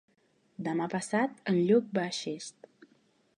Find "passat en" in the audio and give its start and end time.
0.93-1.59